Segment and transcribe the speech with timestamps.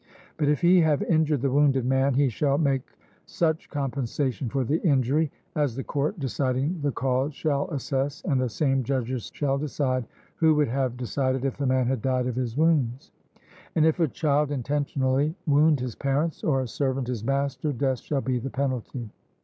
[0.35, 2.81] But if he have injured the wounded man, he shall make
[3.27, 8.49] such compensation for the injury as the court deciding the cause shall assess, and the
[8.49, 12.57] same judges shall decide who would have decided if the man had died of his
[12.57, 13.11] wounds.
[13.75, 18.21] And if a child intentionally wound his parents, or a servant his master, death shall
[18.21, 19.07] be the penalty.